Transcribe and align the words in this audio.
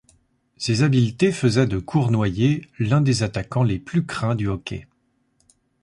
Ces 0.57 0.81
habiletés 0.81 1.31
faisaient 1.31 1.67
de 1.67 1.77
Cournoyer 1.77 2.67
l’un 2.79 3.01
des 3.01 3.21
attaquants 3.21 3.61
les 3.61 3.77
plus 3.77 4.03
craints 4.03 4.33
du 4.33 4.47
hockey. 4.47 4.87